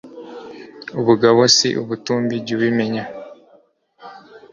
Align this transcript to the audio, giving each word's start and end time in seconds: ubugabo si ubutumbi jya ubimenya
ubugabo 0.99 1.39
si 1.55 1.67
ubutumbi 1.81 2.35
jya 2.45 2.53
ubimenya 2.57 3.03